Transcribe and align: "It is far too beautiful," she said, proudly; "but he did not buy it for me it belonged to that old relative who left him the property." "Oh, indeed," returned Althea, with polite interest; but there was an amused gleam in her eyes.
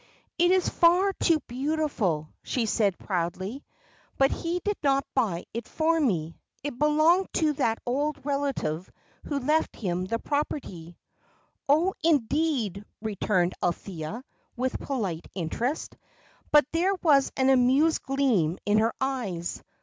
"It 0.39 0.49
is 0.49 0.67
far 0.67 1.13
too 1.13 1.41
beautiful," 1.41 2.29
she 2.41 2.65
said, 2.65 2.97
proudly; 2.97 3.63
"but 4.17 4.31
he 4.31 4.59
did 4.65 4.77
not 4.83 5.05
buy 5.13 5.45
it 5.53 5.67
for 5.67 5.99
me 5.99 6.39
it 6.63 6.79
belonged 6.79 7.31
to 7.33 7.53
that 7.53 7.77
old 7.85 8.17
relative 8.25 8.89
who 9.25 9.37
left 9.37 9.75
him 9.75 10.05
the 10.05 10.17
property." 10.17 10.97
"Oh, 11.69 11.93
indeed," 12.03 12.83
returned 12.99 13.53
Althea, 13.61 14.23
with 14.55 14.79
polite 14.79 15.27
interest; 15.35 15.95
but 16.51 16.65
there 16.71 16.95
was 17.03 17.31
an 17.37 17.51
amused 17.51 18.01
gleam 18.01 18.57
in 18.65 18.79
her 18.79 18.95
eyes. 18.99 19.61